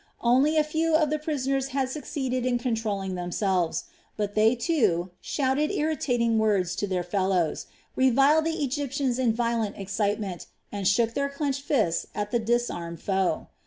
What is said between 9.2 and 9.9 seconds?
violent